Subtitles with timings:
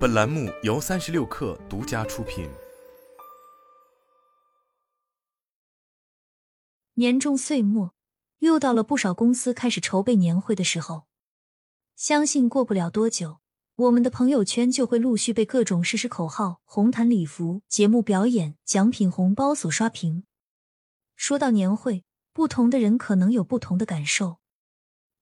[0.00, 2.48] 本栏目由三十六氪独家出品。
[6.94, 7.92] 年终岁末，
[8.38, 11.02] 又到了不少公司开始筹备年会的时候。
[11.96, 13.40] 相信过不了多久，
[13.76, 20.24] 我们的朋友圈就会陆续被各种誓师口号、红毯礼服、节目表演、奖品红包所刷屏。
[21.14, 24.38] 说到年会，不同的人可能有不同的感受。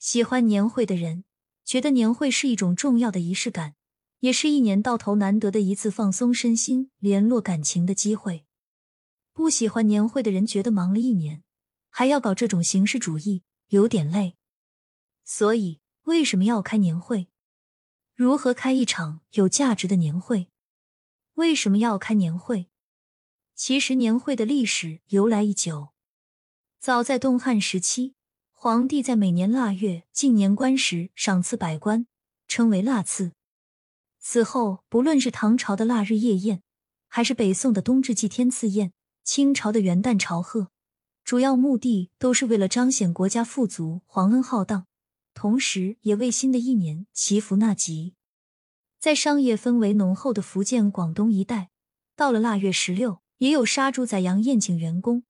[0.00, 1.22] 喜欢年会的人
[1.64, 3.76] 觉得年会是一种重要的仪式感，
[4.24, 8.46] 也是一年到头难得的一次放松身心、联络感情的机会。
[9.34, 11.42] 不喜欢年会的人觉得忙了一年，
[11.90, 14.36] 还要搞这种形式主义，有点累。
[15.24, 15.80] 所以。
[16.04, 17.28] 为什么要开年会？
[18.14, 20.50] 如何开一场有价值的年会？
[21.34, 22.68] 为什么要开年会？
[23.54, 25.94] 其实年会的历史由来已久，
[26.78, 28.16] 早在东汉时期，
[28.52, 32.06] 皇帝在每年腊月进年关时赏赐百官，
[32.46, 33.32] 称为腊赐。
[34.26, 36.62] 此后，不论是唐朝的腊日夜宴，
[37.08, 40.70] 还是北宋的冬至祭天赐宴，清朝的元旦朝贺，
[41.22, 44.86] 主要目的都是为了彰显国家富足、皇恩浩荡。
[45.34, 48.14] 同时，也为新的一年祈福纳吉。
[48.98, 51.68] 在商业氛围浓厚的福建、广东一带，
[52.16, 55.24] 到了腊月十六，也有杀猪宰羊宴请员工，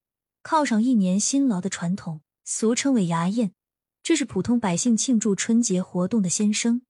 [0.45, 3.53] 犒赏一年辛劳的传统，俗称为牙宴。
[4.05, 6.83] 这是普通百姓庆祝春节活动的先声。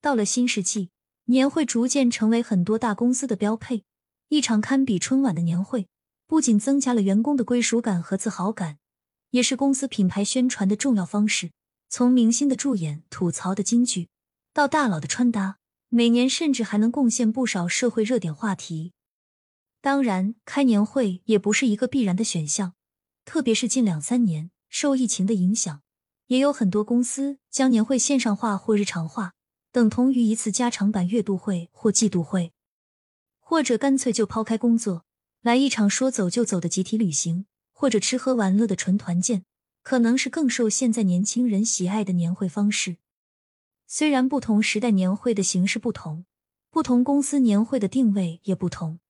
[0.00, 0.90] 到了新世纪，
[1.26, 3.84] 年会逐渐成为很多大公司的标配。
[4.28, 5.86] 一场堪比春晚的年会，
[6.26, 8.78] 不仅增加了员工的归属感和自豪感，
[9.30, 11.50] 也是公司品牌宣传的重要方式。
[11.88, 14.08] 从明星的助演、吐槽的金句，
[14.52, 18.92] 到大佬的穿搭，每年甚至还能贡献不少社会热点话题。
[19.80, 22.74] 当然，开年会也不是一个必然的选项，
[23.24, 25.82] 特别是近两三年受疫情的影响，
[26.26, 29.34] 也有很多公司将年会线上化或日常化，
[29.76, 32.54] 等同于一次加长版月度会或季度会，
[33.38, 35.04] 或者干脆就抛开工作，
[35.42, 39.44] 来一场说走就走的集体旅行，或者吃喝玩乐的纯团建。
[39.82, 42.96] 可能是更受现在年轻人喜爱的年会方式。
[43.86, 46.24] 虽然不同时代年会的形式不同，
[46.70, 49.00] 不同公司年会的定位也不同，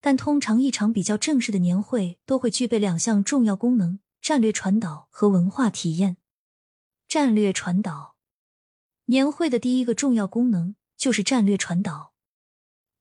[0.00, 6.16] 但通常一场比较正式的年会都会具备两项重要功能：战略传导和文化体验。
[7.06, 8.15] 战略传导，
[9.06, 12.12] 年会的第一个重要功能就是战略传导。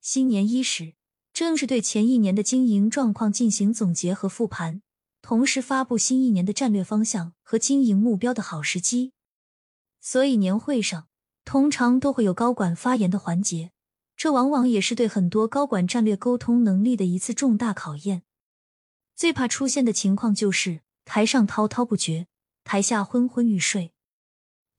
[0.01, 0.93] 新年伊始，
[1.33, 4.81] 正是对前一年的经营状况进行总结和复盘。
[5.23, 9.13] 同时发布新一年的战略方向和经营目标的好时机，
[9.99, 11.07] 所以年会上
[11.43, 13.71] 通常都会有高管发言的环节，
[14.15, 18.21] 这往往也是对很多高管战略沟通能力的一次重大考验。
[19.15, 22.27] 最怕出现的情况就是台上滔滔不绝，
[22.63, 23.94] 台下昏昏欲睡，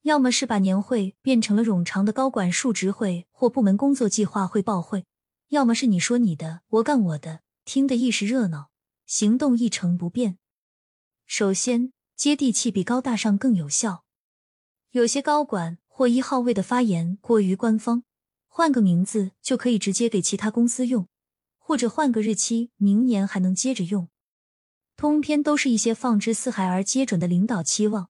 [0.07, 5.05] 要么是把年会变成了冗长的高管述职会或部门工作计划汇报会，
[5.49, 8.71] 要么是你说你的，我干我的，听得一时热闹。
[9.05, 10.39] 行动一成不变。
[11.27, 14.05] 首先，接地气比高大上更有效。
[14.93, 18.05] 有些高管或一号位的发言过于官方，
[18.47, 21.09] 换个名字就可以直接给其他公司用，
[21.59, 24.09] 或者换个日期，明年还能接着用。
[24.97, 28.09] 通篇都是一些放之四海而皆准的领导期望，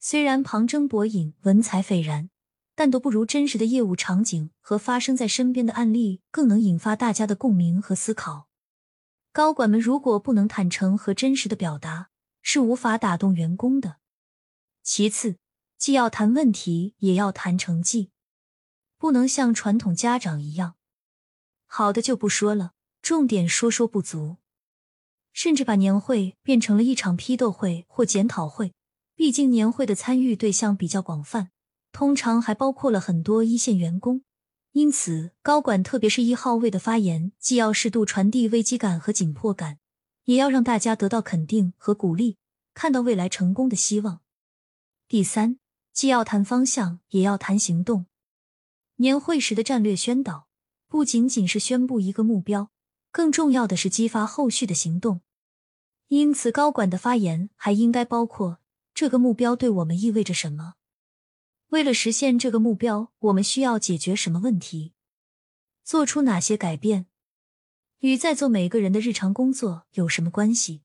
[0.00, 2.30] 虽然旁征博引、文采斐然，
[2.74, 8.48] 但都不如真实的业务场景和发生在身边的案例更能引发大家的共鸣和思考。
[9.32, 12.10] 高管们如果不能坦诚和真实的表达，
[12.42, 13.96] 是无法打动员工的。
[14.82, 15.36] 其次，
[15.76, 18.10] 既要谈问题，也要谈成绩，
[18.96, 20.76] 不能像传统家长一样，
[21.66, 22.72] 好的就不说了，
[23.02, 24.36] 重点说说不足，
[25.32, 28.72] 甚至把年会变成了一场批斗会或检讨会。
[29.18, 31.50] 毕竟年会的参与对象比较广泛，
[31.90, 34.22] 通常还包括了很多一线员工。
[34.70, 39.80] 因此，高管特别是一号位的发言，既要适度传递危机感和紧迫感，
[40.26, 42.36] 也要让大家得到肯定和鼓励，
[42.74, 44.20] 看到未来成功的希望。
[45.08, 45.58] 第三，
[45.92, 48.06] 既要谈方向，也要谈行动。
[48.98, 50.46] 年会时的战略宣导，
[50.86, 52.70] 不仅仅是宣布一个目标，
[53.10, 55.22] 更重要的是激发后续的行动。
[56.06, 58.60] 因此，高管的发言还应该包括
[58.98, 60.74] 这个目标对我们意味着什么。
[61.68, 64.92] 为了实现这个目标，我们需要解决什么问题？
[65.84, 67.06] 做出哪些改变？
[68.00, 70.82] 与在座每个人的日常工作有什么关系？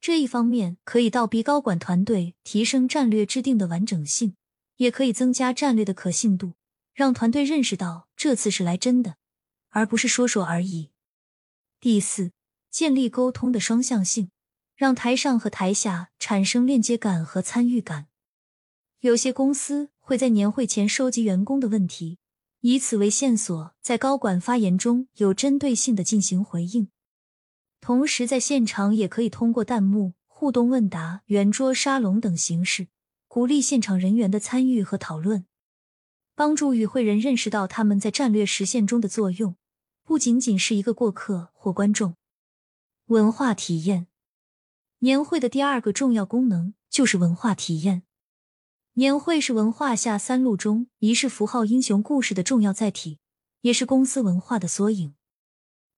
[0.00, 4.34] 这一方面可以倒逼高管团队提升战略制定的完整性，
[4.78, 6.54] 也可以增加战略的可信度，
[6.92, 9.18] 让团队认识到这次是来真的，
[9.68, 10.90] 而不是说说而已。
[11.78, 12.32] 第四，
[12.72, 14.32] 建立沟通的双向性，
[14.80, 18.06] 让台上和台下产生链接感和参与感。
[19.00, 22.16] 有些公司会在年会前收集员工的问题，
[22.60, 26.88] 以此为线索，在高管发言中有针对性的进行回应。
[27.82, 32.88] 同时，在现场也可以通过弹幕、互动问答、圆桌沙龙等形式，
[33.28, 35.44] 鼓励现场人员的参与和讨论，
[36.34, 39.56] 帮助与会人认识到他们在战略实现中的作用，
[40.02, 42.14] 不仅仅是一个过客或观众。
[43.08, 44.06] 文化体验，
[45.02, 48.02] 年会的第二个重要功能就是文化体验。
[48.94, 53.18] 年会是文化下三路中仪式符号英雄故事的重要载体，
[53.62, 55.14] 也是公司文化的缩影。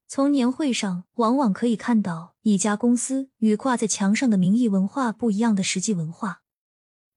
[0.06, 6.42] 从年会上，往往可以看到一家公司与挂在墙上的名义文化不一样的实际文化。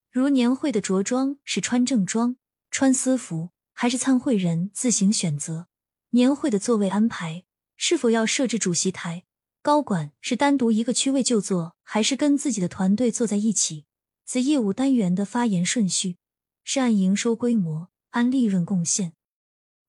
[0.10, 2.38] 如年会的着装是穿正装、
[2.72, 5.68] 穿私服，还是参会人自行选择？
[6.12, 7.44] 年会的座位安排
[7.78, 9.26] 是否要设置主席台？
[9.66, 13.86] 高管是单独一个区位就坐，还是跟自己的团队坐在一起？
[14.24, 16.18] 此业务单元的发言顺序
[16.64, 19.14] 是按营收规模、按利润贡献，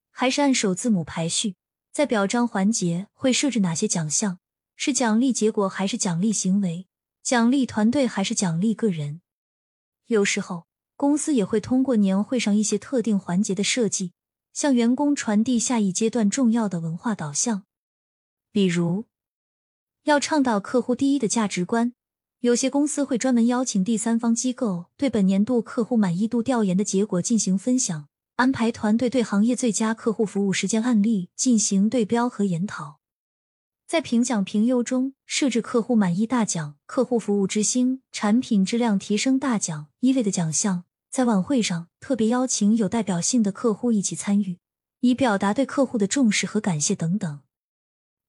[0.09, 1.57] 还是按首字母排序？
[1.91, 4.39] 在表彰环节会设置哪些奖项？
[4.75, 6.87] 是奖励结果还是奖励行为？
[7.21, 9.21] 奖励团队还是奖励个人？
[10.07, 10.65] 有时候
[10.95, 14.13] 公司也会通过年会上一些特定环节的设计，
[14.53, 17.65] 向员工传递下一阶段重要的文化导向。
[18.51, 19.05] 比如，
[20.07, 21.91] 要倡导客户第一的价值观，
[22.39, 28.07] 有些公司会专门邀请第三方机构对本年度客户满意度调研的结果进行分享。
[28.37, 32.99] 安排团队对行业最佳客户服务实践案例进行对标和研讨，
[33.85, 40.85] 在评奖评优中设置客户满意大奖、客户服务之星、产品质量提升大奖一类的奖项。
[41.09, 44.59] 在晚会上特别邀请有代表性的客户一起参与，
[45.01, 47.41] 以表达对客户的重视和感谢等等。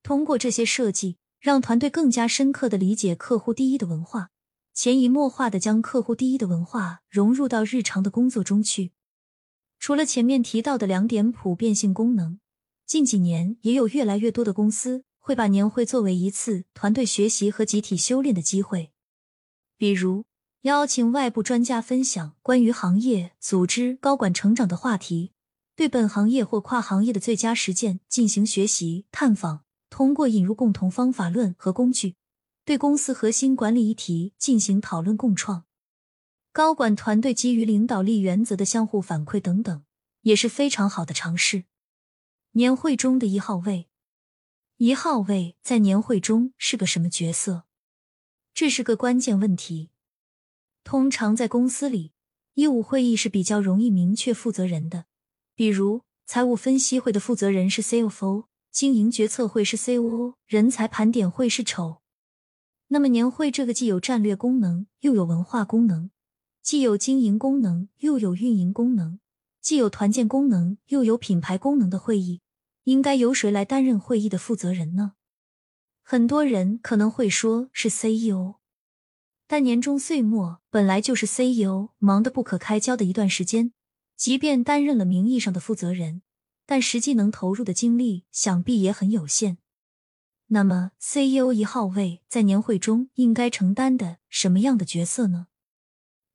[0.03, 4.31] 通过这些设计，让团队更加深刻的理解客户第一的文化，
[4.75, 8.93] 潜移默化的将客户第一的文化融入到日常的工作中去。
[9.79, 12.41] 除了前面提到的两点普遍性功能，
[12.85, 18.93] 近几年也有越来越多的公司会把年会作为一次团队学习和集体修炼的机会。
[19.77, 20.25] 比如，
[20.63, 25.33] 邀请外部专家分享关于行业、组织、高管成长的话题，
[25.77, 29.61] 对本行业或跨行业的最佳实践进行学习探访；
[29.99, 32.15] 通过引入共同方法论和工具，
[32.65, 35.65] 对公司核心管理议题进行讨论共创。
[36.53, 39.83] 高管团队基于领导力原则的相互反馈等等，
[40.21, 41.65] 也是非常好的尝试。
[42.53, 43.89] 年会中的一号位，
[44.77, 47.65] 一号位在年会中是个什么角色？
[48.55, 49.91] 这是个关键问题。
[50.85, 52.13] 通常在公司里，
[52.55, 55.07] 业务会议是比较容易明确负责人的，
[55.57, 58.45] 比如财务分析会的负责人是 CFO，
[58.79, 62.01] 经营决策会是 COO，人才盘点会是丑。
[62.87, 66.13] 那么年会这个既有战略功能又有文化功能。
[66.63, 69.19] 既有经营功能，又有运营功能；
[69.61, 72.41] 既有团建功能，又有品牌功能的会议，
[72.85, 75.15] 应该由谁来担任会议的负责人呢？
[76.05, 78.59] 很多人可能会说是 CEO，
[79.49, 83.73] 但年终岁末本来就是 CEO 忙得不可开交的一段时间，
[84.17, 86.23] 即便担任了名义上的负责人，
[86.71, 89.57] 但实际能投入的精力想必也很有限。
[90.49, 95.47] 那么，CEO 一号位在年会中应该承担的什么样的角色呢？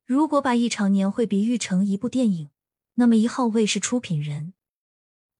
[0.04, 2.50] 如果把一场年会比喻成一部电影，
[2.94, 4.54] 那么一号位是出品人、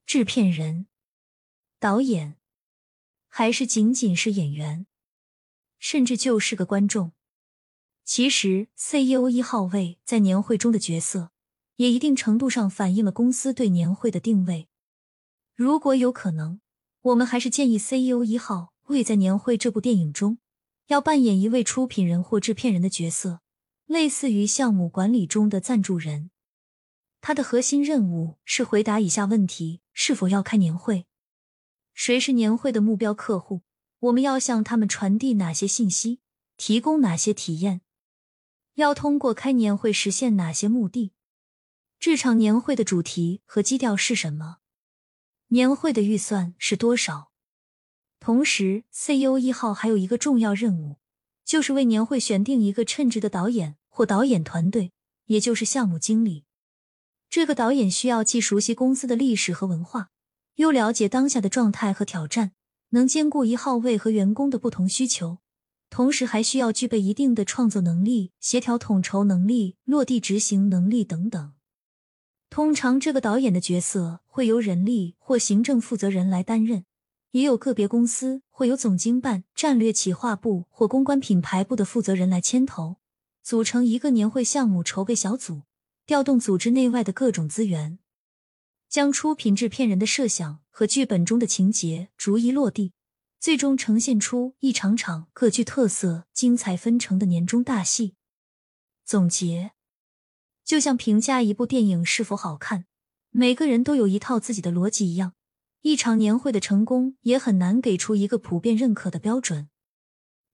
[0.06, 0.86] 制片人、
[1.80, 2.36] 导演，
[3.26, 4.86] 还是仅仅是演员，
[5.80, 7.10] 甚至就是个观众？
[8.04, 11.32] 其实，CEO 一号位在年会中的角色，
[11.76, 14.68] 也一定程度上反映了公司对年会的定位。
[15.56, 16.60] 如果有可能，
[17.00, 20.38] 我们还是建议 CEO 一号位在年会这部电影中，
[20.88, 23.40] 要扮演一位出品人或制片人的角色。
[23.86, 26.30] 类似于项目管理中的赞助人，
[27.20, 31.06] 他的核心任务是回答以下问题：是否要开年会？
[31.92, 33.62] 谁是年会的目标客户？
[34.00, 36.20] 我们要向他们传递哪些信息？
[36.56, 37.82] 提供哪些体验？
[38.74, 41.12] 要通过开年会实现哪些目的？
[42.00, 44.58] 这场年会的主题和基调是什么？
[45.48, 47.30] 年会的预算是多少？
[48.18, 50.98] 同时，CEO 一号还有一个重要任务。
[51.44, 54.92] 就是为年会选定一个称职的导演或导演团队，
[55.26, 56.44] 也就是项目经理。
[57.28, 60.08] 这个导演需要既熟悉公司的历史和文化，
[60.54, 62.52] 又了解当下的状态和挑战，
[62.90, 65.40] 能兼顾一号位和员工的不同需求，
[65.90, 71.53] 同时还需要具备一定的创作能力、协调统筹能力、落地执行能力等等。
[72.54, 76.84] 通常，这个导演的角色会由人力或行政负责人来担任。
[77.32, 82.98] 也有个别公司会有总经办、战略企划部或公关品牌部的负责人来牵头，
[83.42, 85.62] 组成一个年会项目筹备小组，
[86.06, 87.98] 调动组织内外的各种资源。
[88.88, 92.92] 将出品制片人的设想和剧本中的情节逐一落地，
[93.40, 98.14] 最终呈现出一场场各具特色、精彩纷呈的年终大戏。
[99.04, 99.72] 总结：
[100.64, 102.86] 就像评价一部电影是否好看，
[103.30, 105.34] 每个人都有一套自己的逻辑一样，
[105.82, 109.68] 一场年会的成功也很难给出一个普遍认可的标准。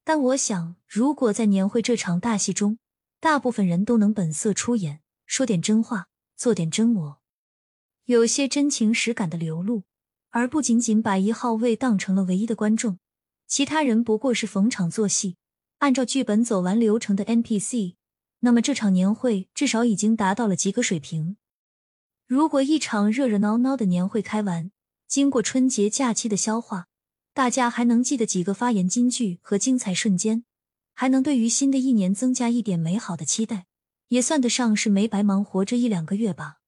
[0.02, 2.78] 但我想，如果在年会这场大戏中，
[3.20, 7.20] 大部分人都能本色出演，说点真话，做点真我，
[8.06, 9.84] 有些真情实感的流露，
[10.30, 12.98] 而不仅仅把一号位当成了唯一的观众，
[13.46, 15.36] 其他人不过是逢场作戏，
[15.78, 17.94] 按照剧本走完流程的 NPC。
[18.40, 21.36] 那么这场年会至少已经达到了及格水平。
[22.26, 24.70] 如果一场热热闹闹的年会开完，
[25.06, 26.86] 经过春节假期的消化，
[27.34, 30.44] 大家还能记得几个发言金句和精彩瞬间，
[30.94, 33.66] 还能对于新的一年增加一点美好的期待，
[34.08, 36.59] 也算得上是没白忙活这一两个月吧。